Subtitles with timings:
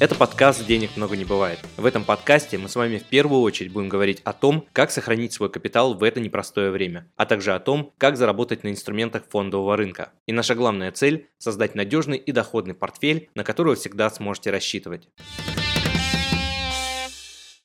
[0.00, 1.58] Это подкаст «Денег много не бывает».
[1.76, 5.32] В этом подкасте мы с вами в первую очередь будем говорить о том, как сохранить
[5.32, 9.76] свой капитал в это непростое время, а также о том, как заработать на инструментах фондового
[9.76, 10.12] рынка.
[10.26, 15.08] И наша главная цель– создать надежный и доходный портфель, на который вы всегда сможете рассчитывать.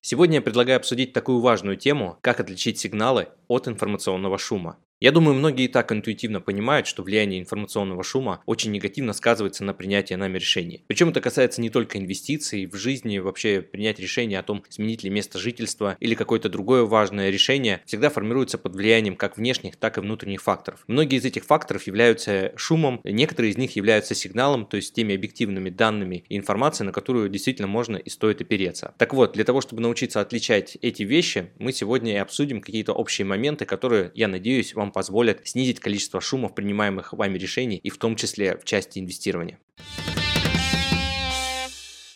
[0.01, 4.77] Сегодня я предлагаю обсудить такую важную тему, как отличить сигналы от информационного шума.
[5.03, 9.73] Я думаю, многие и так интуитивно понимают, что влияние информационного шума очень негативно сказывается на
[9.73, 10.85] принятии нами решений.
[10.87, 15.09] Причем это касается не только инвестиций, в жизни вообще принять решение о том, сменить ли
[15.09, 19.99] место жительства или какое-то другое важное решение, всегда формируется под влиянием как внешних, так и
[19.99, 20.85] внутренних факторов.
[20.87, 25.69] Многие из этих факторов являются шумом, некоторые из них являются сигналом, то есть теми объективными
[25.69, 28.93] данными и информацией, на которую действительно можно и стоит опереться.
[28.97, 33.25] Так вот, для того, чтобы научиться отличать эти вещи, мы сегодня и обсудим какие-то общие
[33.25, 38.15] моменты, которые, я надеюсь, вам позволят снизить количество шумов принимаемых вами решений и в том
[38.15, 39.59] числе в части инвестирования.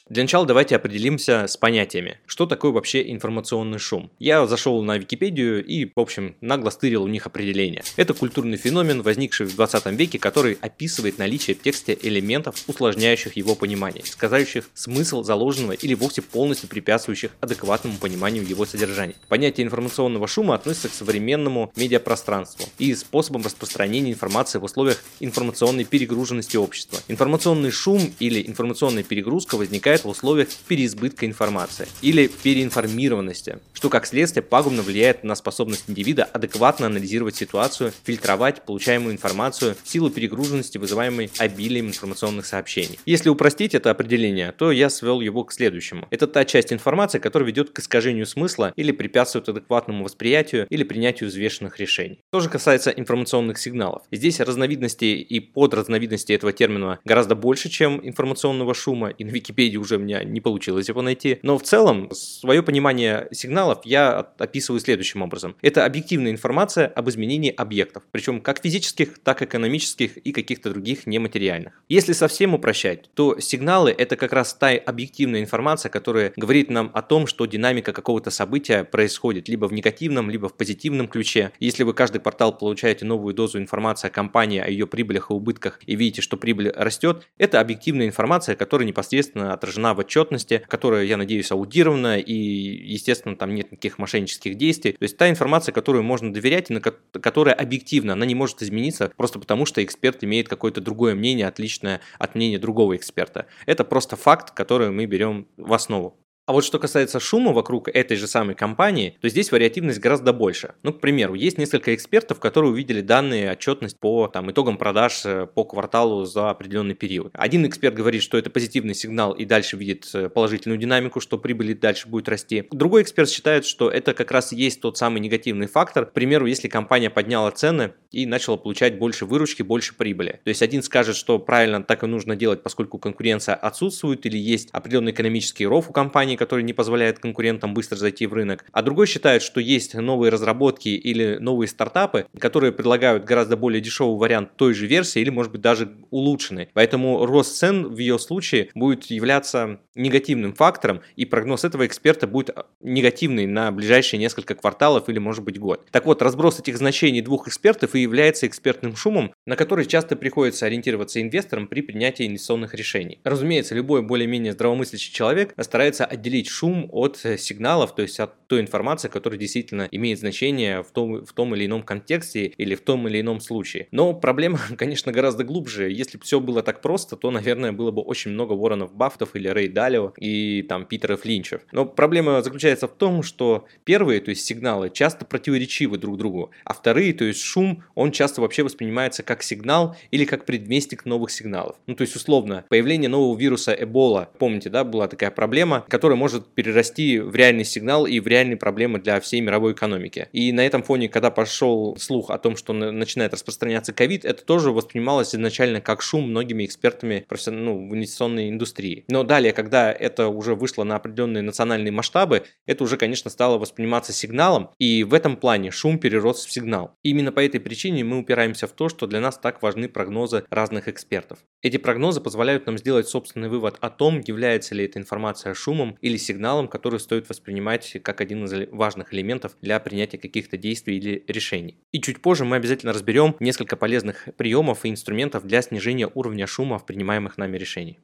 [0.10, 2.18] Для начала давайте определимся с понятиями.
[2.26, 4.10] Что такое вообще информационный шум?
[4.20, 7.84] Я зашел на Википедию и, в общем, нагло стырил у них определение.
[7.98, 13.54] Это культурный феномен, возникший в 20 веке, который описывает наличие в тексте элементов, усложняющих его
[13.54, 19.16] понимание, сказающих смысл заложенного или вовсе полностью препятствующих адекватному пониманию его содержания.
[19.28, 26.56] Понятие информационного шума относится к современному медиапространству и способам распространения информации в условиях информационной перегруженности
[26.56, 27.00] общества.
[27.10, 34.06] Информационный шум или информационная перегрузка возникает возникает в условиях переизбытка информации или переинформированности, что как
[34.06, 40.78] следствие пагубно влияет на способность индивида адекватно анализировать ситуацию, фильтровать получаемую информацию в силу перегруженности,
[40.78, 43.00] вызываемой обилием информационных сообщений.
[43.06, 46.08] Если упростить это определение, то я свел его к следующему.
[46.12, 51.30] Это та часть информации, которая ведет к искажению смысла или препятствует адекватному восприятию или принятию
[51.30, 52.20] взвешенных решений.
[52.32, 54.04] То же касается информационных сигналов.
[54.12, 59.87] Здесь разновидностей и подразновидностей этого термина гораздо больше, чем информационного шума, и на Википедии уже
[59.96, 61.40] у меня не получилось его найти.
[61.42, 65.56] Но в целом, свое понимание сигналов я описываю следующим образом.
[65.62, 71.08] Это объективная информация об изменении объектов, причем как физических, так и экономических и каких-то других
[71.08, 71.82] нематериальных.
[71.90, 77.02] Если совсем упрощать, то сигналы это как раз та объективная информация, которая говорит нам о
[77.02, 81.52] том, что динамика какого-то события происходит либо в негативном, либо в позитивном ключе.
[81.60, 85.80] Если вы каждый квартал получаете новую дозу информации о компании, о ее прибылях и убытках
[85.86, 91.06] и видите, что прибыль растет, это объективная информация, которая непосредственно отражена отражена в отчетности, которая,
[91.06, 94.94] я надеюсь, аудирована, и, естественно, там нет никаких мошеннических действий.
[94.94, 99.12] То есть та информация, которую можно доверять, и на которая объективна, она не может измениться
[99.16, 103.46] просто потому, что эксперт имеет какое-то другое мнение, отличное от мнения другого эксперта.
[103.66, 106.18] Это просто факт, который мы берем в основу.
[106.48, 110.76] А вот что касается шума вокруг этой же самой компании, то здесь вариативность гораздо больше.
[110.82, 115.46] Ну, к примеру, есть несколько экспертов, которые увидели данные отчетность по там, итогам продаж э,
[115.46, 117.32] по кварталу за определенный период.
[117.34, 121.78] Один эксперт говорит, что это позитивный сигнал и дальше видит э, положительную динамику, что прибыль
[121.78, 122.66] дальше будет расти.
[122.72, 126.06] Другой эксперт считает, что это как раз и есть тот самый негативный фактор.
[126.06, 130.40] К примеру, если компания подняла цены и начала получать больше выручки, больше прибыли.
[130.46, 134.70] То есть один скажет, что правильно так и нужно делать, поскольку конкуренция отсутствует или есть
[134.72, 139.08] определенный экономический ров у компании, который не позволяет конкурентам быстро зайти в рынок, а другой
[139.08, 144.74] считает, что есть новые разработки или новые стартапы, которые предлагают гораздо более дешевый вариант той
[144.74, 146.70] же версии или, может быть, даже улучшенный.
[146.74, 152.56] Поэтому рост цен в ее случае будет являться негативным фактором, и прогноз этого эксперта будет
[152.82, 155.88] негативный на ближайшие несколько кварталов или, может быть, год.
[155.92, 160.66] Так вот, разброс этих значений двух экспертов и является экспертным шумом, на который часто приходится
[160.66, 163.20] ориентироваться инвесторам при принятии инвестиционных решений.
[163.24, 168.47] Разумеется, любой более-менее здравомыслящий человек старается отделить отделить шум от э, сигналов, то есть от
[168.48, 172.82] той информации, которая действительно имеет значение в том, в том или ином контексте или в
[172.82, 173.88] том или ином случае.
[173.92, 175.92] Но проблема, конечно, гораздо глубже.
[175.92, 179.48] Если бы все было так просто, то, наверное, было бы очень много Воронов Бафтов или
[179.48, 181.62] Рэй Далио и там Питеров Линчев.
[181.72, 186.74] Но проблема заключается в том, что первые, то есть сигналы, часто противоречивы друг другу, а
[186.74, 191.76] вторые, то есть шум, он часто вообще воспринимается как сигнал или как предместник новых сигналов.
[191.88, 196.48] Ну, то есть, условно, появление нового вируса Эбола, помните, да, была такая проблема, которая может
[196.48, 200.30] перерасти в реальный сигнал и в реальные проблемы для всей мировой экономики.
[200.32, 204.72] И на этом фоне, когда пошел слух о том, что начинает распространяться ковид, это тоже
[204.72, 209.06] воспринималось изначально как шум многими экспертами ну, в инвестиционной индустрии.
[209.08, 214.14] Но далее, когда это уже вышло на определенные национальные масштабы, это уже, конечно, стало восприниматься
[214.14, 216.96] сигналом, и в этом плане шум перерос в сигнал.
[217.04, 220.88] Именно по этой причине мы упираемся в то, что для нас так важны прогнозы разных
[220.88, 221.40] экспертов.
[221.64, 226.18] Эти прогнозы позволяют нам сделать собственный вывод о том, является ли эта информация шумом или
[226.18, 231.78] сигналом, который стоит воспринимать как один из важных элементов для принятия каких-то действий или решений.
[231.92, 236.78] И чуть позже мы обязательно разберем несколько полезных приемов и инструментов для снижения уровня шума
[236.78, 237.98] в принимаемых нами решениях.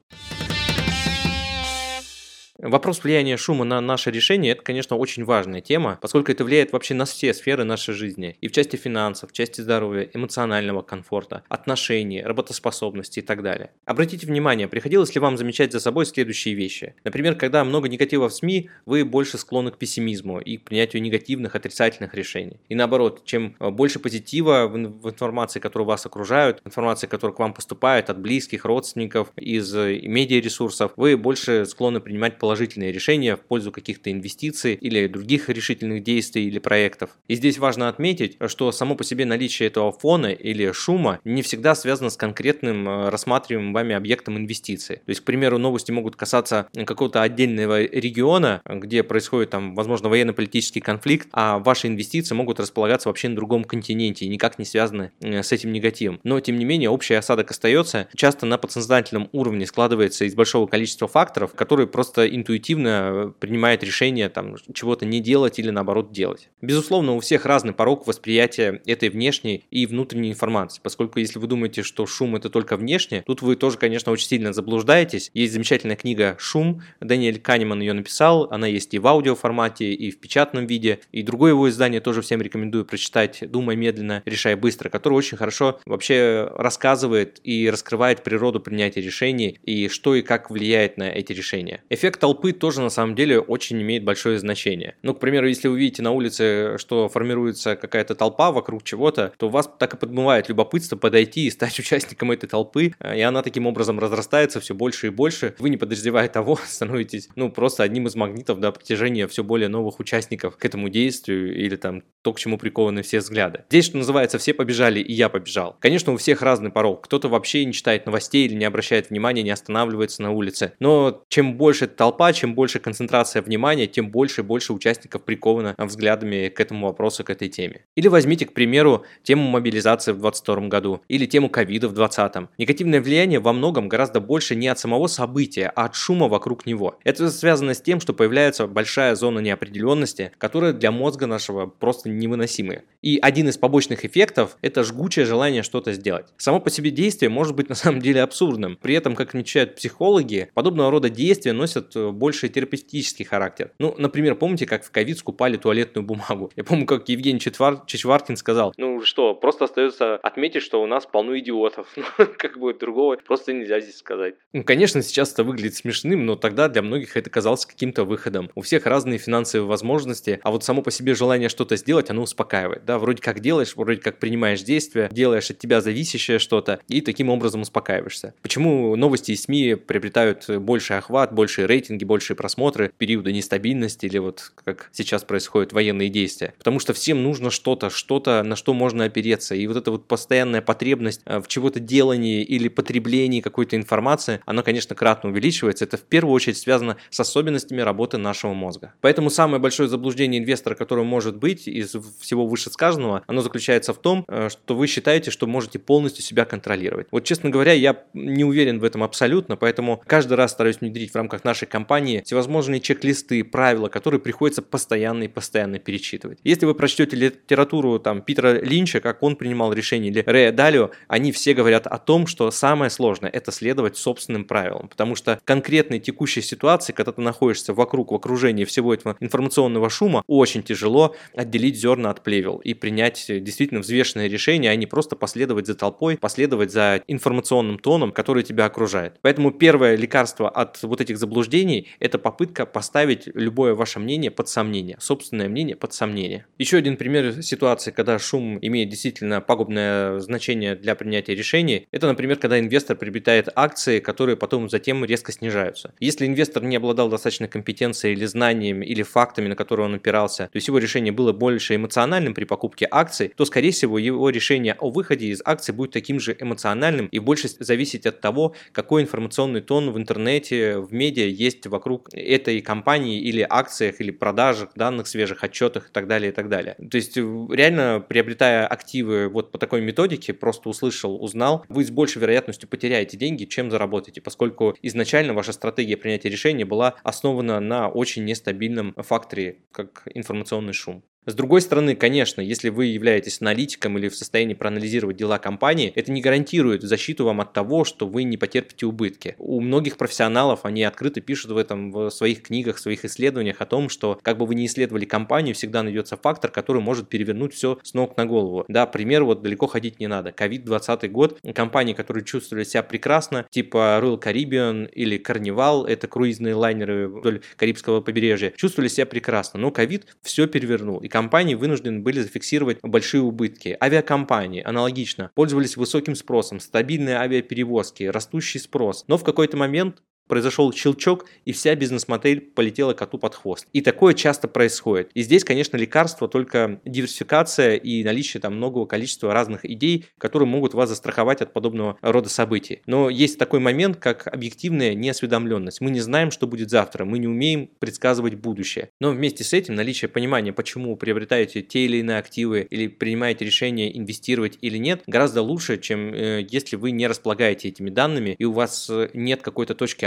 [2.58, 6.94] Вопрос влияния шума на наше решение– это, конечно, очень важная тема, поскольку это влияет вообще
[6.94, 8.36] на все сферы нашей жизни.
[8.40, 13.72] И в части финансов, в части здоровья, эмоционального комфорта, отношений, работоспособности и так далее.
[13.86, 16.94] Обратите внимание, приходилось ли вам замечать за собой следующие вещи.
[17.02, 21.56] Например, когда много негатива в СМИ, вы больше склонны к пессимизму и к принятию негативных,
[21.56, 22.60] отрицательных решений.
[22.68, 28.10] И наоборот, чем больше позитива в информации, которая вас окружают, информации, которая к вам поступает
[28.10, 34.74] от близких, родственников, из медиаресурсов, вы больше склонны принимать положительные решения в пользу каких-то инвестиций
[34.74, 37.16] или других решительных действий или проектов.
[37.26, 41.74] И здесь важно отметить, что само по себе наличие этого фона или шума не всегда
[41.74, 44.96] связано с конкретным э, рассматриваемым вами объектом инвестиции.
[44.96, 50.80] То есть, к примеру, новости могут касаться какого-то отдельного региона, где происходит там, возможно, военно-политический
[50.80, 55.42] конфликт, а ваши инвестиции могут располагаться вообще на другом континенте и никак не связаны э,
[55.42, 56.20] с этим негативом.
[56.24, 58.06] Но, тем не менее, общий осадок остается.
[58.14, 64.28] Часто на подсознательном уровне складывается из большого количества факторов, которые просто интуитивно э, принимает решение
[64.28, 66.48] там чего-то не делать или наоборот делать.
[66.60, 71.82] Безусловно, у всех разный порог восприятия этой внешней и внутренней информации, поскольку если вы думаете,
[71.82, 75.30] что шум это только внешне, тут вы тоже, конечно, очень сильно заблуждаетесь.
[75.34, 80.18] Есть замечательная книга «Шум», Даниэль Канеман ее написал, она есть и в аудиоформате, и в
[80.18, 85.14] печатном виде, и другое его издание тоже всем рекомендую прочитать «Думай медленно, решай быстро», который
[85.14, 91.10] очень хорошо вообще рассказывает и раскрывает природу принятия решений и что и как влияет на
[91.10, 91.82] эти решения.
[91.90, 94.96] Эффект толпы тоже на самом деле очень имеет большое значение.
[95.02, 99.50] Ну, к примеру, если вы видите на улице, что формируется какая-то толпа вокруг чего-то, то
[99.50, 103.98] вас так и подмывает любопытство подойти и стать участником этой толпы, и она таким образом
[103.98, 105.54] разрастается все больше и больше.
[105.58, 110.00] Вы, не подозревая того, становитесь, ну, просто одним из магнитов до притяжения все более новых
[110.00, 113.64] участников к этому действию или там то, к чему прикованы все взгляды.
[113.68, 115.76] Здесь, что называется, все побежали, и я побежал.
[115.78, 117.04] Конечно, у всех разный порог.
[117.04, 120.72] Кто-то вообще не читает новостей или не обращает внимания, не останавливается на улице.
[120.80, 126.48] Но чем больше толпа, чем больше концентрация внимания, тем больше и больше участников приковано взглядами
[126.48, 127.82] к этому вопросу, к этой теме.
[127.96, 132.48] Или возьмите, к примеру, тему мобилизации в 2022 году или тему ковида в 2020.
[132.58, 136.98] Негативное влияние во многом гораздо больше не от самого события, а от шума вокруг него.
[137.04, 142.84] Это связано с тем, что появляется большая зона неопределенности, которая для мозга нашего просто невыносимые.
[143.02, 146.26] И один из побочных эффектов– это жгучее желание что-то сделать.
[146.36, 148.78] Само по себе действие может быть на самом деле абсурдным.
[148.80, 153.72] При этом, как отмечают психологи, подобного рода действия носят э, больше терапевтический характер.
[153.78, 156.50] Ну, например, помните, как в ковид скупали туалетную бумагу?
[156.56, 157.82] Я помню, как Евгений Четвар...
[157.86, 161.88] Чичваркин сказал, ну что, просто остается отметить, что у нас полно идиотов.
[162.16, 164.34] Ну, как бы другого просто нельзя здесь сказать.
[164.52, 168.50] Ну, конечно, сейчас это выглядит смешным, но тогда для многих это казалось каким-то выходом.
[168.54, 172.84] У всех разные финансовые возможности, а вот само по себе желание что-то сделать, оно успокаивает.
[172.84, 177.30] Да, вроде как делаешь, вроде как принимаешь действия, делаешь от тебя зависящее что-то, и таким
[177.30, 178.34] образом успокаиваешься.
[178.42, 184.52] Почему новости и СМИ приобретают больший охват, большие рейтинги, большие просмотры, периоды нестабильности или вот
[184.64, 186.54] как сейчас происходят военные действия?
[186.58, 189.54] Потому что всем нужно что-то, что-то, на что можно опереться.
[189.54, 194.62] И вот эта вот постоянная потребность э, в чего-то делании или потреблении какой-то информации, она,
[194.62, 195.84] конечно, кратно увеличивается.
[195.84, 198.92] Это в первую очередь связано с особенностями работы нашего мозга.
[199.00, 204.24] Поэтому самое большое заблуждение инвестора, которое может быть из всего вышесказанного, оно заключается в том,
[204.28, 207.06] э, что вы считаете, что можете полностью себя контролировать.
[207.10, 211.16] Вот, честно говоря, я не уверен в этом абсолютно, поэтому каждый раз стараюсь внедрить в
[211.16, 216.38] рамках нашей компании всевозможные чек-листы, правила, которые приходится постоянно и постоянно перечитывать.
[216.44, 221.32] Если вы прочтете литературу там Питера Линча, как он принимал решения, или Рэя Далио, они
[221.32, 226.42] все говорят о том, что самое сложное– это следовать собственным правилам, потому что конкретной текущей
[226.42, 232.10] ситуации, когда ты находишься вокруг, в окружении всего этого информационного шума, очень тяжело отделить зерна
[232.10, 237.02] от плевел и принять действительно взвешенное решение, а не просто последовать за толпой, последовать за
[237.08, 239.14] информационным тоном, который тебя окружает.
[239.22, 241.63] Поэтому первое лекарство от вот этих заблуждений–
[242.00, 246.46] это попытка поставить любое ваше мнение под сомнение, собственное мнение под сомнение.
[246.58, 252.36] Еще один пример ситуации, когда шум имеет действительно пагубное значение для принятия решений, это, например,
[252.38, 255.94] когда инвестор приобретает акции, которые потом затем резко снижаются.
[256.00, 260.56] Если инвестор не обладал достаточной компетенцией или знаниями, или фактами, на которые он опирался, то
[260.56, 264.90] есть его решение было больше эмоциональным при покупке акций, то, скорее всего, его решение о
[264.90, 269.90] выходе из акций будет таким же эмоциональным и больше зависеть от того, какой информационный тон
[269.90, 275.88] в интернете, в медиа есть вокруг этой компании или акциях, или продажах, данных свежих, отчетах
[275.88, 276.76] и так далее, и так далее.
[276.90, 282.20] То есть, реально, приобретая активы вот по такой методике, просто услышал, узнал, вы с большей
[282.20, 288.24] вероятностью потеряете деньги, чем заработаете, поскольку изначально ваша стратегия принятия решения была основана на очень
[288.24, 291.04] нестабильном факторе, как информационный шум.
[291.26, 296.12] С другой стороны, конечно, если вы являетесь аналитиком или в состоянии проанализировать дела компании, это
[296.12, 299.34] не гарантирует защиту вам от того, что вы не потерпите убытки.
[299.38, 303.66] У многих профессионалов они открыто пишут в этом в своих книгах, в своих исследованиях о
[303.66, 307.78] том, что как бы вы ни исследовали компанию, всегда найдется фактор, который может перевернуть все
[307.82, 308.66] с ног на голову.
[308.68, 310.30] Да, пример вот далеко ходить не надо.
[310.30, 316.54] Ковид 20 год, компании, которые чувствовали себя прекрасно, типа Royal Caribbean или Carnival, это круизные
[316.54, 319.58] лайнеры вдоль Карибского побережья, чувствовали себя прекрасно.
[319.58, 323.78] Но ковид все перевернул, и компании вынуждены были зафиксировать большие убытки.
[323.80, 329.04] Авиакомпании аналогично пользовались высоким спросом, стабильные авиаперевозки, растущий спрос.
[329.06, 333.66] Но в какой-то момент произошел щелчок, и вся бизнес-модель полетела коту под хвост.
[333.72, 335.10] И такое часто происходит.
[335.14, 340.74] И здесь, конечно, лекарство только диверсификация и наличие там многого количества разных идей, которые могут
[340.74, 342.80] вас застраховать от подобного рода событий.
[342.86, 345.80] Но есть такой момент, как объективная неосведомленность.
[345.80, 348.90] Мы не знаем, что будет завтра, мы не умеем предсказывать будущее.
[349.00, 353.44] Но вместе с этим наличие понимания, почему вы приобретаете те или иные активы или принимаете
[353.44, 358.44] решение инвестировать или нет, гораздо лучше, чем э, если вы не располагаете этими данными и
[358.44, 360.04] у вас э, нет какой-то точки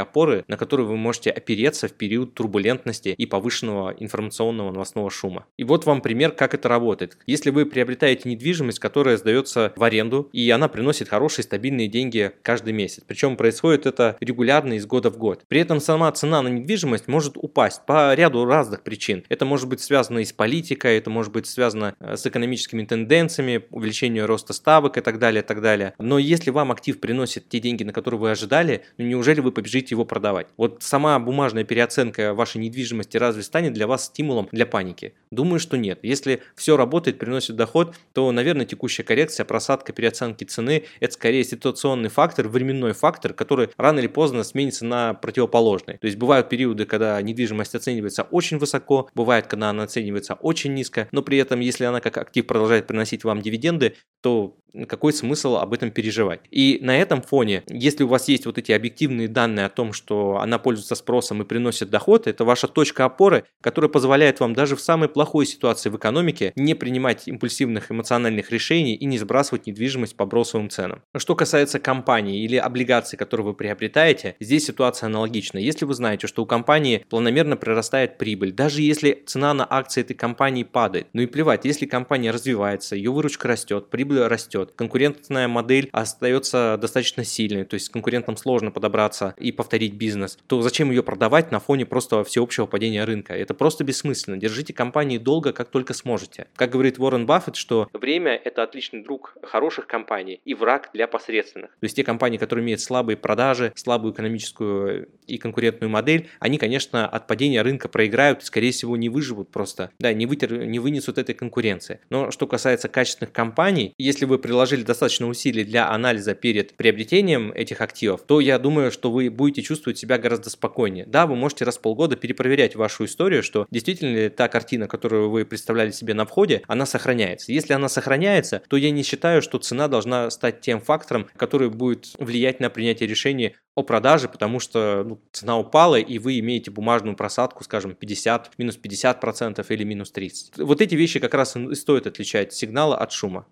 [0.48, 5.46] на которые вы можете опереться в период турбулентности и повышенного информационного новостного шума.
[5.58, 7.18] И вот вам пример, как это работает.
[7.28, 12.74] Если вы приобретаете недвижимость, которая сдается в аренду, и она приносит хорошие стабильные деньги каждый
[12.74, 13.04] месяц.
[13.06, 15.44] Причем происходит это регулярно из года в год.
[15.48, 19.24] При этом сама цена на недвижимость может упасть по ряду разных причин.
[19.30, 23.64] Это может быть связано и с политикой, это может быть связано э, с экономическими тенденциями,
[23.72, 25.94] увеличением роста ставок и так далее, и так далее.
[25.98, 29.96] Но если вам актив приносит те деньги, на которые вы ожидали, ну неужели вы побежите
[29.98, 30.48] его продавать.
[30.58, 35.14] Вот сама бумажная переоценка вашей недвижимости разве станет для вас стимулом для паники?
[35.32, 36.00] Думаю, что нет.
[36.04, 42.10] Если все работает, приносит доход, то, наверное, текущая коррекция, просадка переоценки цены– это скорее ситуационный
[42.10, 45.98] фактор, временной фактор, который рано или поздно сменится на противоположный.
[45.98, 51.08] То есть бывают периоды, когда недвижимость оценивается очень высоко, бывает, когда она оценивается очень низко,
[51.12, 54.56] но при этом, если она как актив продолжает приносить вам дивиденды, то
[54.88, 56.42] какой смысл об этом переживать?
[56.52, 60.38] И на этом фоне, если у вас есть вот эти объективные данные о том, что
[60.38, 64.82] она пользуется спросом и приносит доход, это ваша точка опоры, которая позволяет вам даже в
[64.82, 70.26] самой плохой ситуации в экономике не принимать импульсивных эмоциональных решений и не сбрасывать недвижимость по
[70.26, 71.02] бросовым ценам.
[71.16, 75.58] Что касается компании или облигаций, которые вы приобретаете, здесь ситуация аналогична.
[75.58, 80.16] Если вы знаете, что у компании планомерно прирастает прибыль, даже если цена на акции этой
[80.16, 85.90] компании падает, ну и плевать, если компания развивается, ее выручка растет, прибыль растет, конкурентная модель
[85.92, 91.52] остается достаточно сильной, то есть конкурентам сложно подобраться и повторить бизнес, то зачем ее продавать
[91.52, 93.34] на фоне просто всеобщего падения рынка?
[93.34, 94.38] Это просто бессмысленно.
[94.38, 96.48] Держите компании долго, как только сможете.
[96.56, 101.72] Как говорит Уоррен Баффет, что время– это отличный друг хороших компаний и враг для посредственных.
[101.72, 107.08] То есть те компании, которые имеют слабые продажи, слабую экономическую и конкурентную модель, они, конечно,
[107.08, 111.18] от падения рынка проиграют и, скорее всего, не выживут просто, да, не, вытер, не вынесут
[111.18, 112.00] этой конкуренции.
[112.10, 117.82] Но что касается качественных компаний, если вы приложили достаточно усилий для анализа перед приобретением этих
[117.82, 121.06] активов, то я думаю, что вы будете чувствовать себя гораздо спокойнее.
[121.06, 125.30] Да, вы можете раз в полгода перепроверять вашу историю, что действительно ли та картина, которую
[125.30, 127.52] вы представляли себе на входе, она сохраняется.
[127.52, 132.14] Если она сохраняется, то я не считаю, что цена должна стать тем фактором, который будет
[132.18, 137.16] влиять на принятие решения о продаже, потому что ну, цена упала, и вы имеете бумажную
[137.16, 140.58] просадку, скажем, 50, минус 50% или минус 30.
[140.60, 143.46] Вот эти вещи как раз и стоит отличать сигналы от шума.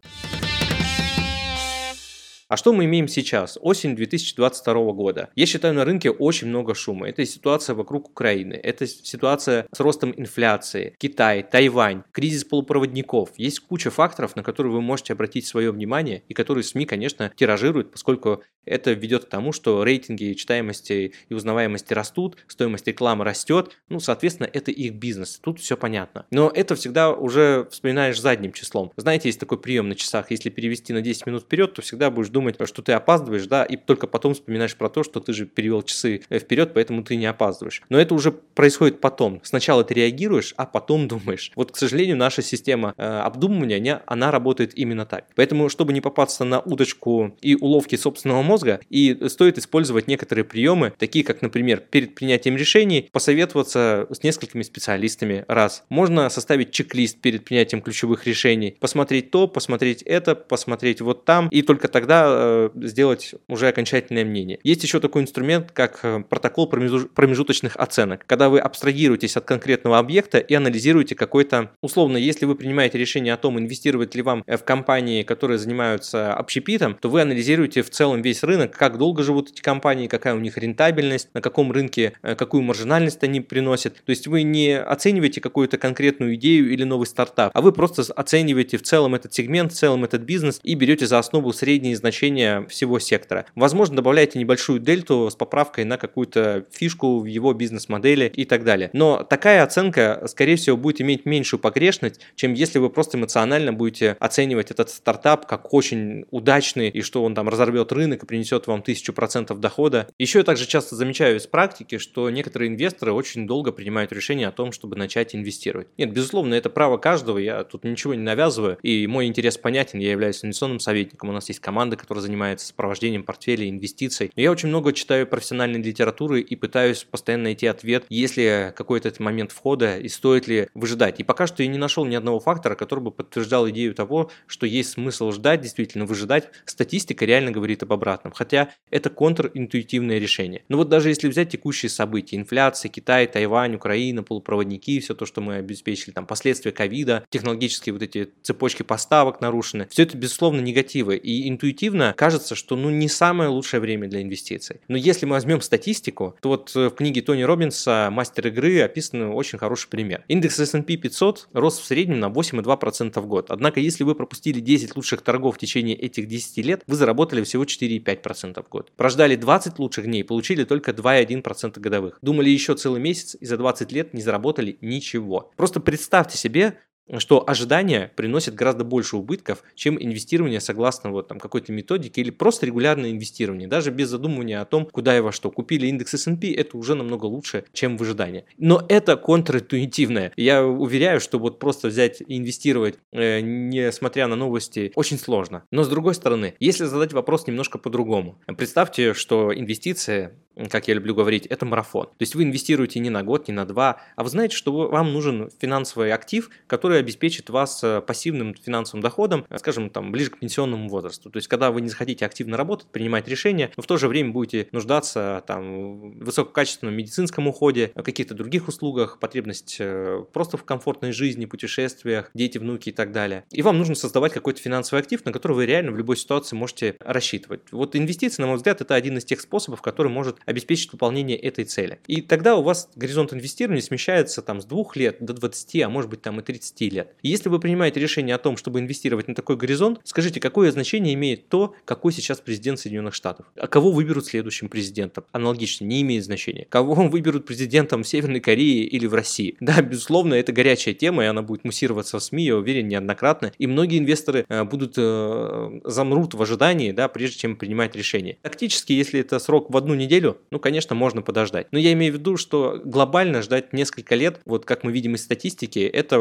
[2.48, 3.58] А что мы имеем сейчас?
[3.60, 5.30] Осень 2022 года.
[5.34, 7.10] Я считаю, на рынке очень много шума.
[7.10, 13.30] Это ситуация вокруг Украины, это ситуация с ростом инфляции, Китай, Тайвань, кризис полупроводников.
[13.38, 17.92] Есть куча факторов, на которые вы можете обратить свое внимание и которые СМИ, конечно, тиражируют,
[17.92, 24.00] поскольку это ведет к тому, что рейтинги читаемости и узнаваемости растут, стоимость рекламы растет, ну,
[24.00, 26.26] соответственно, это их бизнес, тут все понятно.
[26.30, 28.92] Но это всегда уже вспоминаешь задним числом.
[28.98, 32.30] Знаете, есть такой прием на часах, если перевести на 10 минут вперед, то всегда будешь
[32.36, 35.82] думать, что ты опаздываешь, да, и только потом вспоминаешь про то, что ты же перевел
[35.84, 37.82] часы э, вперед, поэтому ты не опаздываешь.
[37.88, 39.40] Но это уже происходит потом.
[39.44, 41.54] Сначала ты реагируешь, а потом думаешь.
[41.56, 45.28] Вот, к сожалению, наша система э, обдумывания, она работает именно так.
[45.36, 50.94] Поэтому, чтобы не попасться на удочку и уловки собственного мозга, и стоит использовать некоторые приемы,
[50.98, 55.86] такие как, например, перед принятием решений посоветоваться с несколькими специалистами раз.
[55.88, 61.62] Можно составить чек-лист перед принятием ключевых решений, посмотреть то, посмотреть это, посмотреть вот там, и
[61.62, 64.60] только тогда э, сделать уже окончательное мнение.
[64.64, 70.38] Есть еще такой инструмент, как э, протокол промежуточных оценок, когда вы абстрагируетесь от конкретного объекта
[70.40, 75.24] и анализируете какой-то, условно, если вы принимаете решение о том, инвестировать ли вам в компании,
[75.24, 80.08] которые занимаются общепитом, то вы анализируете в целом весь рынок, как долго живут эти компании,
[80.08, 84.04] какая у них рентабельность, на каком рынке, э, какую маржинальность они приносят.
[84.06, 88.78] То есть вы не оцениваете какую-то конкретную идею или новый стартап, а вы просто оцениваете
[88.78, 93.00] в целом этот сегмент, в целом этот бизнес и берете за основу средние значения всего
[93.00, 93.46] сектора.
[93.56, 98.90] Возможно, добавляете небольшую дельту с поправкой на какую-то фишку в его бизнес-модели и так далее.
[98.94, 104.18] Но такая оценка, скорее всего, будет иметь меньшую погрешность, чем если вы просто эмоционально будете
[104.20, 108.82] оценивать этот стартап как очень удачный и что он там разорвет рынок и принесет вам
[108.82, 110.08] тысячу процентов дохода.
[110.18, 114.52] Еще я также часто замечаю из практики, что некоторые инвесторы очень долго принимают решение о
[114.52, 115.88] том, чтобы начать инвестировать.
[115.98, 120.12] Нет, безусловно, это право каждого, я тут ничего не навязываю, и мой интерес понятен, я
[120.12, 124.32] являюсь инвестиционным советником, у нас есть команда, которая занимается сопровождением портфелей, инвестиций.
[124.36, 129.12] Но я очень много читаю профессиональной литературы и пытаюсь постоянно найти ответ, есть ли какой-то
[129.22, 131.20] момент входа и стоит ли выжидать.
[131.20, 134.66] И пока что я не нашел ни одного фактора, который бы подтверждал идею того, что
[134.66, 136.50] есть смысл ждать, действительно выжидать.
[136.66, 140.64] Статистика реально говорит об обратном, хотя это контринтуитивное решение.
[140.70, 145.42] Но вот даже если взять текущие события, инфляция, Китай, Тайвань, Украина, полупроводники, все то, что
[145.42, 151.18] мы обеспечили, там последствия ковида, технологические вот эти цепочки поставок нарушены, все это, безусловно, негативы.
[151.18, 154.82] И интуитивно кажется, что ну не самое лучшее время для инвестиций.
[154.88, 159.34] Но если мы возьмем статистику, то вот э, в книге Тони Робинса «Мастер игры» описан
[159.34, 160.24] очень хороший пример.
[160.28, 163.48] Индекс S&P 500 рос в среднем на 8,2% в год.
[163.50, 167.64] Однако, если вы пропустили 10 лучших торгов в течение этих 10 лет, вы заработали всего
[167.64, 168.92] 4,5% в год.
[168.96, 172.20] Прождали 20 лучших дней, получили только 2,1% годовых.
[172.22, 175.52] Думали еще целый месяц и за 20 лет не заработали ничего.
[175.56, 176.78] Просто представьте себе,
[177.18, 182.66] что ожидания приносят гораздо больше убытков, чем инвестирование согласно вот там какой-то методике или просто
[182.66, 185.52] регулярное инвестирование, даже без задумывания о том, куда и во что.
[185.52, 188.46] Купили индекс S&P, это уже намного лучше, чем в ожидании.
[188.58, 190.34] Но это контринтуитивное.
[190.36, 195.64] Я уверяю, что вот просто взять и инвестировать, э, несмотря на новости, очень сложно.
[195.72, 200.36] Но с другой стороны, если задать вопрос немножко по-другому, представьте, что инвестиция
[200.70, 202.06] как я люблю говорить, это марафон.
[202.06, 205.12] То есть вы инвестируете не на год, не на два, а вы знаете, что вам
[205.14, 210.40] нужен финансовый актив, который обеспечит вас э, пассивным финансовым доходом, э, скажем, там, ближе к
[210.40, 211.30] пенсионному возрасту.
[211.30, 214.32] То есть когда вы не захотите активно работать, принимать решения, но в то же время
[214.32, 221.12] будете нуждаться там, в высококачественном медицинском уходе, каких-то других услугах, потребность э, просто в комфортной
[221.12, 223.44] жизни, путешествиях, дети, внуки и так далее.
[223.52, 226.96] И вам нужно создавать какой-то финансовый актив, на который вы реально в любой ситуации можете
[227.00, 227.62] рассчитывать.
[227.72, 231.66] Вот инвестиции, на мой взгляд, это один из тех способов, который может обеспечить выполнение этой
[231.66, 232.00] цели.
[232.08, 236.10] И тогда у вас горизонт инвестирования смещается там с 2 лет до 20, а может
[236.10, 237.16] быть там и 30 лет.
[237.22, 241.50] Если вы принимаете решение о том, чтобы инвестировать на такой горизонт, скажите, какое значение имеет
[241.50, 243.46] то, какой сейчас президент Соединенных Штатов?
[243.56, 245.26] А кого выберут следующим президентом?
[245.32, 246.66] Аналогично, не имеет значения.
[246.70, 249.56] Кого выберут президентом в Северной Корее или в России?
[249.60, 253.52] Да, безусловно, это горячая тема, и она будет муссироваться в СМИ, я уверен, неоднократно.
[253.58, 258.38] И многие инвесторы э, будут э, замрут в ожидании, да, прежде чем принимать решение.
[258.42, 261.68] Тактически, если это срок в одну неделю, ну, конечно, можно подождать.
[261.72, 265.24] Но я имею в виду, что глобально ждать несколько лет, вот как мы видим из
[265.24, 266.20] статистики, это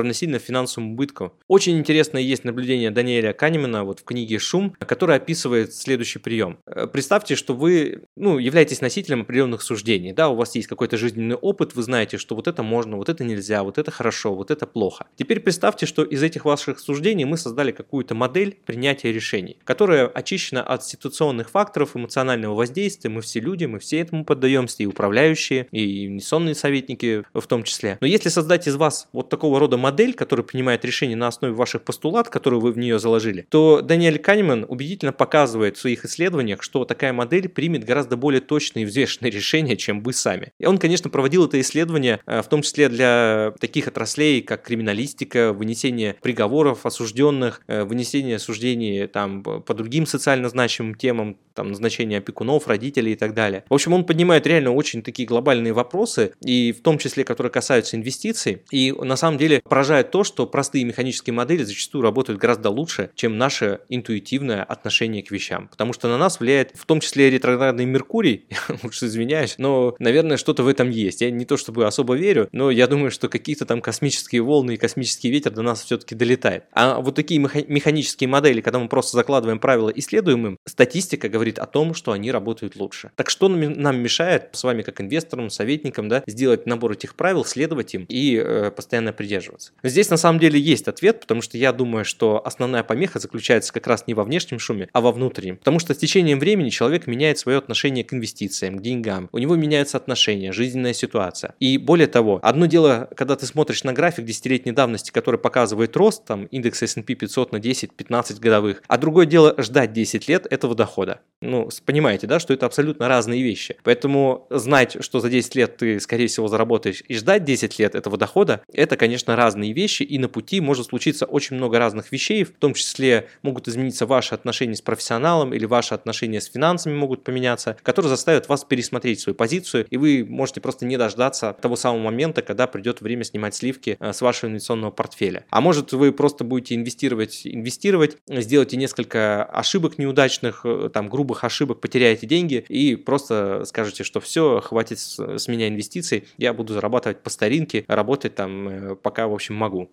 [0.00, 1.32] равносильно финансовому убытку.
[1.48, 6.58] Очень интересное есть наблюдение Даниэля Канемана вот в книге «Шум», который описывает следующий прием.
[6.66, 11.36] Э, представьте, что вы ну, являетесь носителем определенных суждений, да, у вас есть какой-то жизненный
[11.36, 14.66] опыт, вы знаете, что вот это можно, вот это нельзя, вот это хорошо, вот это
[14.66, 15.06] плохо.
[15.16, 20.62] Теперь представьте, что из этих ваших суждений мы создали какую-то модель принятия решений, которая очищена
[20.62, 26.06] от ситуационных факторов эмоционального воздействия, мы все люди, мы все этому поддаемся, и управляющие, и
[26.06, 27.98] инвестиционные советники в том числе.
[28.00, 31.82] Но если создать из вас вот такого рода модель, которая принимает решения на основе ваших
[31.82, 36.84] постулат, которые вы в нее заложили, то Даниэль Канеман убедительно показывает в своих исследованиях, что
[36.84, 40.52] такая модель примет гораздо более точные и взвешенные решения, чем вы сами.
[40.58, 45.52] И он, конечно, проводил это исследование, э, в том числе для таких отраслей, как криминалистика,
[45.52, 52.68] вынесение приговоров осужденных, э, вынесение суждений там, по другим социально значимым темам, там, назначение опекунов,
[52.68, 53.64] родителей и так далее.
[53.68, 57.96] В общем, он поднимает реально очень такие глобальные вопросы, и в том числе, которые касаются
[57.96, 58.62] инвестиций.
[58.70, 63.38] И на самом деле поражает то, что простые механические модели зачастую работают гораздо лучше, чем
[63.38, 65.68] наше интуитивное отношение к вещам.
[65.68, 68.44] Потому что на нас влияет в том числе ретроградный Меркурий,
[68.82, 71.22] лучше извиняюсь, но, наверное, что-то в этом есть.
[71.22, 74.76] Я не то чтобы особо верю, но я думаю, что какие-то там космические волны и
[74.76, 76.64] космический ветер до нас все-таки долетает.
[76.72, 81.58] А вот такие механические модели, когда мы просто закладываем правила и следуем им, статистика говорит
[81.58, 83.12] о том, что они работают лучше.
[83.16, 87.94] Так что нам мешает с вами как инвесторам, советникам, да, сделать набор этих правил, следовать
[87.94, 89.59] им и э, постоянно придерживаться?
[89.60, 89.72] Ориентироваться?
[89.82, 93.86] Здесь на самом деле есть ответ, потому что я думаю, что основная помеха заключается как
[93.86, 95.56] раз не во внешнем шуме, а во внутреннем.
[95.56, 99.28] Потому что с течением времени человек меняет свое отношение к инвестициям, к деньгам.
[99.32, 101.54] У него меняются отношения, жизненная ситуация.
[101.60, 106.24] И более того, одно дело, когда ты смотришь на график десятилетней давности, который показывает рост,
[106.24, 111.20] там индекс S&P 500 на 10-15 годовых, а другое дело ждать 10 лет этого дохода.
[111.42, 113.76] Ну, понимаете, да, что это абсолютно разные вещи.
[113.82, 118.16] Поэтому знать, что за 10 лет ты, скорее всего, заработаешь и ждать 10 лет этого
[118.16, 122.52] дохода, это, конечно, разные вещи, и на пути может случиться очень много разных вещей, в
[122.52, 127.76] том числе могут измениться ваши отношения с профессионалом или ваши отношения с финансами могут поменяться,
[127.82, 132.42] которые заставят вас пересмотреть свою позицию, и вы можете просто не дождаться того самого момента,
[132.42, 135.44] когда придет время снимать сливки э, с вашего инвестиционного портфеля.
[135.50, 141.80] А может вы просто будете инвестировать, инвестировать, сделаете несколько ошибок неудачных, э, там грубых ошибок,
[141.80, 147.30] потеряете деньги и просто скажете, что все, хватит с меня инвестиций, я буду зарабатывать по
[147.30, 149.90] старинке, работать там э, пока, в общем, могу.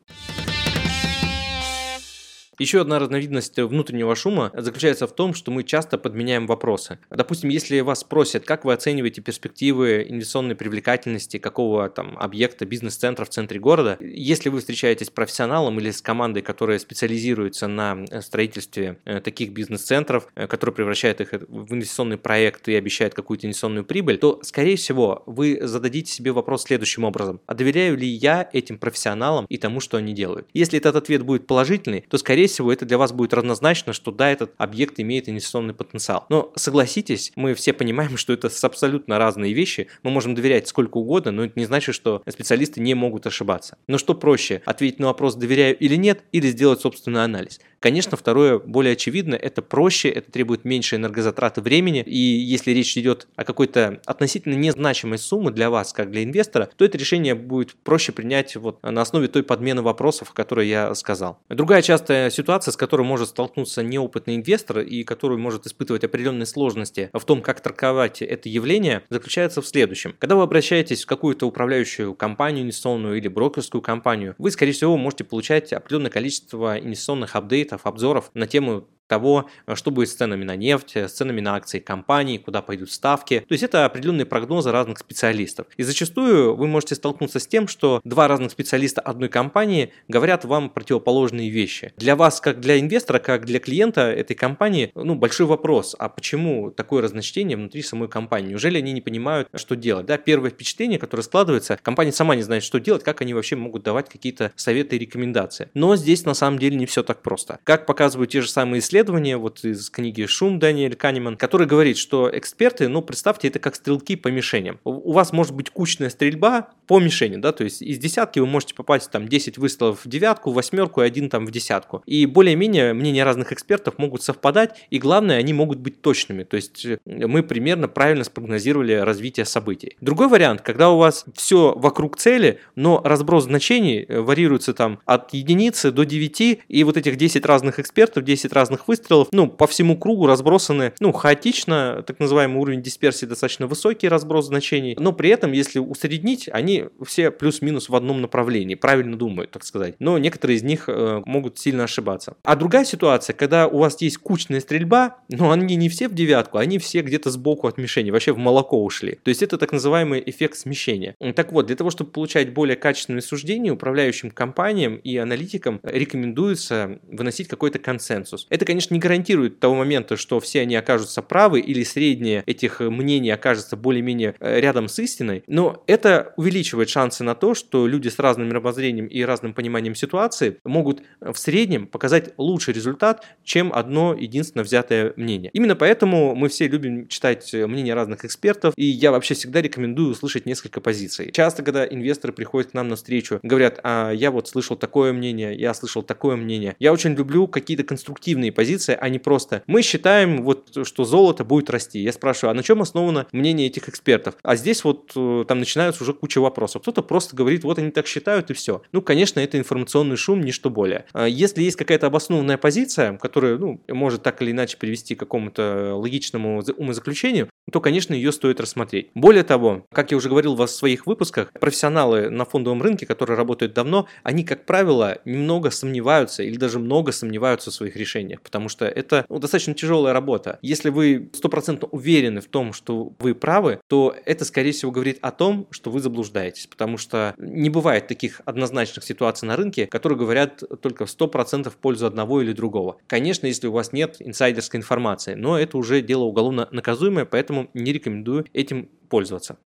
[2.59, 6.97] Еще одна разновидность внутреннего шума заключается в том, что мы часто подменяем вопросы.
[7.11, 13.29] Допустим, если вас спросят, как вы оцениваете перспективы инвестиционной привлекательности какого там объекта, бизнес-центра в
[13.29, 19.21] центре города, если вы встречаетесь с профессионалом или с командой, которая специализируется на строительстве э,
[19.21, 24.39] таких бизнес-центров, э, которые превращают их в инвестиционный проект и обещают какую-то инвестиционную прибыль, то,
[24.41, 27.39] скорее всего, вы зададите себе вопрос следующим образом.
[27.45, 30.47] А доверяю ли я этим профессионалам и тому, что они делают?
[30.53, 34.11] Если этот ответ будет положительный, то, скорее скорее всего, это для вас будет равнозначно, что
[34.11, 36.25] да, этот объект имеет инвестиционный потенциал.
[36.29, 39.87] Но согласитесь, мы все понимаем, что это абсолютно разные вещи.
[40.03, 43.77] Мы можем доверять сколько угодно, но это не значит, что специалисты не могут ошибаться.
[43.87, 47.59] Но что проще, ответить на вопрос доверяю или нет, или сделать собственный анализ?
[47.79, 53.27] Конечно, второе более очевидно, это проще, это требует меньше энергозатраты времени, и если речь идет
[53.35, 58.11] о какой-то относительно незначимой суммы для вас, как для инвестора, то это решение будет проще
[58.11, 61.39] принять вот на основе той подмены вопросов, о которой я сказал.
[61.49, 67.09] Другая частая ситуация, с которой может столкнуться неопытный инвестор и который может испытывать определенные сложности
[67.13, 70.15] в том, как трактовать это явление, заключается в следующем.
[70.17, 75.23] Когда вы обращаетесь в какую-то управляющую компанию инвестиционную или брокерскую компанию, вы, скорее всего, можете
[75.23, 80.55] получать определенное количество инвестиционных апдейтов апдейтов, обзоров на тему того, что будет с ценами на
[80.55, 83.39] нефть, с ценами на акции компаний, куда пойдут ставки.
[83.47, 85.67] То есть это определенные прогнозы разных специалистов.
[85.77, 90.69] И зачастую вы можете столкнуться с тем, что два разных специалиста одной компании говорят вам
[90.69, 91.93] противоположные вещи.
[91.97, 96.71] Для вас, как для инвестора, как для клиента этой компании, ну, большой вопрос, а почему
[96.71, 98.49] такое разночтение внутри самой компании?
[98.49, 100.05] Неужели они не понимают, что делать?
[100.05, 103.83] Да, первое впечатление, которое складывается, компания сама не знает, что делать, как они вообще могут
[103.83, 105.69] давать какие-то советы и рекомендации.
[105.73, 107.59] Но здесь на самом деле не все так просто.
[107.63, 111.97] Как показывают те же самые исследования, исследование вот из книги «Шум» Даниэль Канеман, который говорит,
[111.97, 114.79] что эксперты, ну, представьте, это как стрелки по мишеням.
[114.83, 118.73] У вас может быть кучная стрельба по мишени, да, то есть из десятки вы можете
[118.73, 122.01] попасть там 10 выстрелов в девятку, в восьмерку и один там в десятку.
[122.07, 126.83] И более-менее мнения разных экспертов могут совпадать, и главное, они могут быть точными, то есть
[126.83, 129.95] э, мы примерно правильно спрогнозировали развитие событий.
[130.01, 135.35] Другой вариант, когда у вас все вокруг цели, но разброс значений э, варьируется там от
[135.35, 139.97] единицы до 9, и вот этих 10 разных экспертов, 10 разных выстрелов, ну, по всему
[139.97, 145.51] кругу разбросаны, ну, хаотично, так называемый уровень дисперсии достаточно высокий разброс значений, но при этом,
[145.51, 149.95] если усреднить, они все плюс-минус в одном направлении, правильно думают, так сказать.
[149.99, 152.35] Но некоторые из них э, могут сильно ошибаться.
[152.43, 156.57] А другая ситуация, когда у вас есть кучная стрельба, но они не все в девятку,
[156.57, 159.19] они все где-то сбоку от мишени, вообще в молоко ушли.
[159.23, 161.15] То есть это так называемый эффект смещения.
[161.35, 167.47] Так вот, для того, чтобы получать более качественные суждения, управляющим компаниям и аналитикам рекомендуется выносить
[167.47, 168.47] какой-то консенсус.
[168.49, 172.79] Это, конечно, конечно, не гарантирует того момента, что все они окажутся правы или среднее этих
[172.79, 178.09] мнений окажется более-менее э, рядом с истиной, но это увеличивает шансы на то, что люди
[178.09, 184.13] с разным мировоззрением и разным пониманием ситуации могут в среднем показать лучший результат, чем одно
[184.13, 185.49] единственно взятое мнение.
[185.53, 190.45] Именно поэтому мы все любим читать мнения разных экспертов, и я вообще всегда рекомендую услышать
[190.45, 191.31] несколько позиций.
[191.31, 195.55] Часто, когда инвесторы приходят к нам на встречу, говорят, а я вот слышал такое мнение,
[195.55, 196.75] я слышал такое мнение.
[196.77, 201.45] Я очень люблю какие-то конструктивные позиции, позиция, а не просто мы считаем, вот, что золото
[201.45, 201.99] будет расти.
[201.99, 204.35] Я спрашиваю, а на чем основано мнение этих экспертов?
[204.43, 206.81] А здесь вот э, там начинаются уже куча вопросов.
[206.81, 208.81] Кто-то просто говорит, вот они так считают и все.
[208.91, 211.05] Ну, конечно, это информационный шум, ни что более.
[211.13, 215.95] А если есть какая-то обоснованная позиция, которая ну, может так или иначе привести к какому-то
[215.95, 219.09] логичному умозаключению, то, конечно, ее стоит рассмотреть.
[219.13, 223.73] Более того, как я уже говорил в своих выпусках, профессионалы на фондовом рынке, которые работают
[223.73, 228.85] давно, они, как правило, немного сомневаются или даже много сомневаются в своих решениях, потому что
[228.85, 230.59] это ну, достаточно тяжелая работа.
[230.61, 235.31] Если вы стопроцентно уверены в том, что вы правы, то это, скорее всего, говорит о
[235.31, 240.63] том, что вы заблуждаетесь, потому что не бывает таких однозначных ситуаций на рынке, которые говорят
[240.81, 242.97] только в 100% в пользу одного или другого.
[243.07, 247.93] Конечно, если у вас нет инсайдерской информации, но это уже дело уголовно наказуемое, поэтому не
[247.93, 249.57] рекомендую этим пользоваться.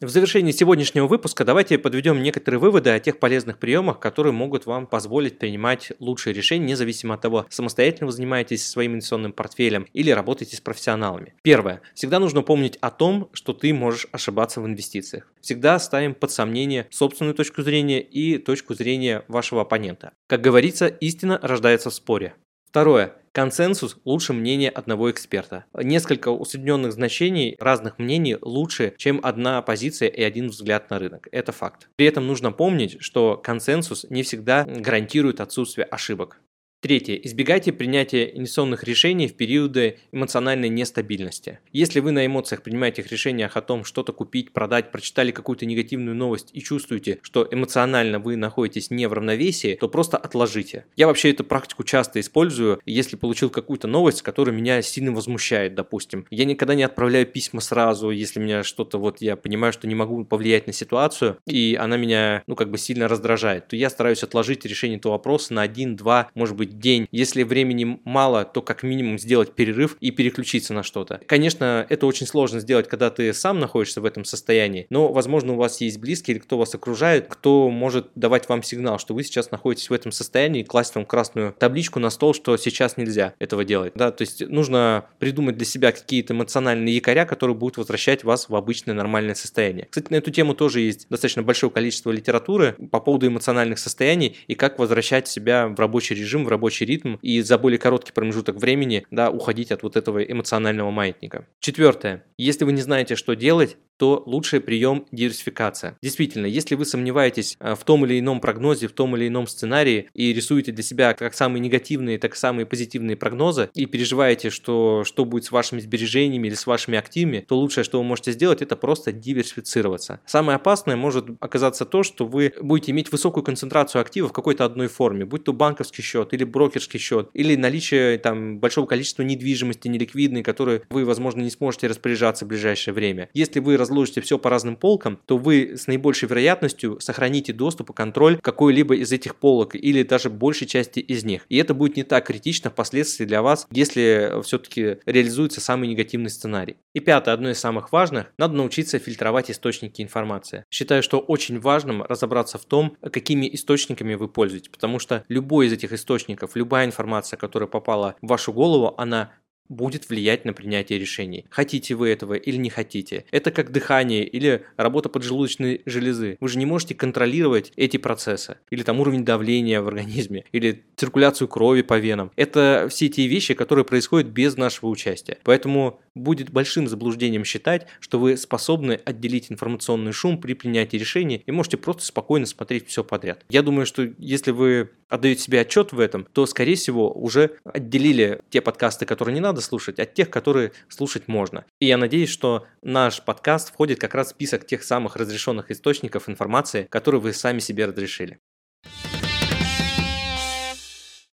[0.00, 4.86] В завершении сегодняшнего выпуска давайте подведем некоторые выводы о тех полезных приемах, которые могут вам
[4.86, 10.54] позволить принимать лучшие решения, независимо от того, самостоятельно вы занимаетесь своим инвестиционным портфелем или работаете
[10.54, 11.34] с профессионалами.
[11.42, 11.82] Первое.
[11.94, 15.32] Всегда нужно помнить о том, что ты можешь ошибаться в инвестициях.
[15.40, 20.12] Всегда ставим под сомнение собственную точку зрения и точку зрения вашего оппонента.
[20.28, 22.34] Как говорится, истина рождается в споре.
[22.68, 23.14] Второе.
[23.32, 25.64] Консенсус лучше мнения одного эксперта.
[25.72, 31.28] Несколько усредненных значений разных мнений лучше, чем одна позиция и один взгляд на рынок.
[31.32, 31.88] Это факт.
[31.96, 36.40] При этом нужно помнить, что консенсус не всегда гарантирует отсутствие ошибок.
[36.80, 37.16] Третье.
[37.16, 41.58] Избегайте принятия инвестиционных решений в периоды эмоциональной нестабильности.
[41.72, 46.14] Если вы на эмоциях принимаете их решениях о том, что-то купить, продать, прочитали какую-то негативную
[46.14, 50.84] новость и чувствуете, что эмоционально вы находитесь не в равновесии, то просто отложите.
[50.94, 56.26] Я вообще эту практику часто использую, если получил какую-то новость, которая меня сильно возмущает, допустим.
[56.30, 60.24] Я никогда не отправляю письма сразу, если меня что-то вот я понимаю, что не могу
[60.24, 64.64] повлиять на ситуацию, и она меня, ну, как бы сильно раздражает, то я стараюсь отложить
[64.64, 67.08] решение этого вопроса на один, два, может быть, быть день.
[67.10, 71.20] Если времени мало, то как минимум сделать перерыв и переключиться на что-то.
[71.26, 75.56] Конечно, это очень сложно сделать, когда ты сам находишься в этом состоянии, но, возможно, у
[75.56, 79.50] вас есть близкие или кто вас окружает, кто может давать вам сигнал, что вы сейчас
[79.50, 83.92] находитесь в этом состоянии, класть вам красную табличку на стол, что сейчас нельзя этого делать.
[83.94, 88.56] Да, то есть нужно придумать для себя какие-то эмоциональные якоря, которые будут возвращать вас в
[88.56, 89.86] обычное нормальное состояние.
[89.90, 94.54] Кстати, на эту тему тоже есть достаточно большое количество литературы по поводу эмоциональных состояний и
[94.54, 99.06] как возвращать себя в рабочий режим, в рабочий ритм и за более короткий промежуток времени
[99.10, 101.46] да, уходить от вот этого эмоционального маятника.
[101.60, 102.24] Четвертое.
[102.36, 105.98] Если вы не знаете, что делать, то лучший прием– диверсификация.
[106.02, 110.08] Действительно, если вы сомневаетесь э, в том или ином прогнозе, в том или ином сценарии
[110.14, 115.02] и рисуете для себя как самые негативные, так и самые позитивные прогнозы и переживаете, что,
[115.04, 118.62] что будет с вашими сбережениями или с вашими активами, то лучшее, что вы можете сделать,
[118.62, 120.20] это просто диверсифицироваться.
[120.26, 124.86] Самое опасное может оказаться то, что вы будете иметь высокую концентрацию активов в какой-то одной
[124.86, 130.42] форме, будь то банковский счет или брокерский счет, или наличие там большого количества недвижимости неликвидной,
[130.42, 133.28] которой вы, возможно, не сможете распоряжаться в ближайшее время.
[133.34, 137.92] Если вы разложите все по разным полкам, то вы с наибольшей вероятностью сохраните доступ и
[137.94, 141.46] контроль какой-либо из этих полок или даже большей части из них.
[141.48, 146.76] И это будет не так критично впоследствии для вас, если все-таки реализуется самый негативный сценарий.
[146.92, 150.64] И пятое, одно из самых важных, надо научиться фильтровать источники информации.
[150.70, 155.72] Считаю, что очень важным разобраться в том, какими источниками вы пользуетесь, потому что любой из
[155.72, 159.32] этих источников, любая информация, которая попала в вашу голову, она
[159.68, 161.44] будет влиять на принятие решений.
[161.50, 163.24] Хотите вы этого или не хотите.
[163.30, 166.36] Это как дыхание или работа поджелудочной железы.
[166.40, 168.56] Вы же не можете контролировать эти процессы.
[168.70, 172.30] Или там уровень давления в организме, или циркуляцию крови по венам.
[172.36, 175.38] Это все те вещи, которые происходят без нашего участия.
[175.44, 181.52] Поэтому будет большим заблуждением считать, что вы способны отделить информационный шум при принятии решений и
[181.52, 183.44] можете просто спокойно смотреть все подряд.
[183.48, 188.40] Я думаю, что если вы отдаете себе отчет в этом, то, скорее всего, уже отделили
[188.50, 191.64] те подкасты, которые не надо слушать, от тех, которые слушать можно.
[191.80, 196.28] И я надеюсь, что наш подкаст входит как раз в список тех самых разрешенных источников
[196.28, 198.40] информации, которые вы сами себе разрешили.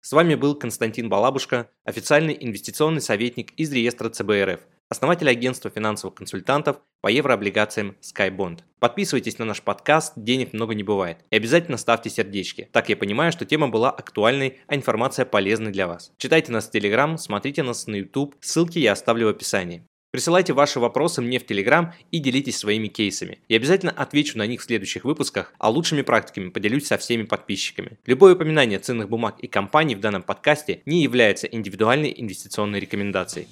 [0.01, 6.77] С вами был Константин Балабушка, официальный инвестиционный советник из реестра ЦБРФ, основатель агентства финансовых консультантов
[7.01, 8.59] по еврооблигациям SkyBond.
[8.79, 12.67] Подписывайтесь на наш подкаст «Денег много не бывает» и обязательно ставьте сердечки.
[12.71, 16.11] Так я понимаю, что тема была актуальной, а информация полезной для вас.
[16.17, 19.83] Читайте нас в Telegram, смотрите нас на YouTube, ссылки я оставлю в описании.
[20.11, 23.37] Присылайте ваши вопросы мне в Телеграм и делитесь своими кейсами.
[23.47, 27.99] Я обязательно отвечу на них в следующих выпусках, а лучшими практиками поделюсь со всеми подписчиками.
[28.07, 33.47] Любое упоминание ценных бумаг и компаний в данном подкасте не является индивидуальной инвестиционной рекомендацией.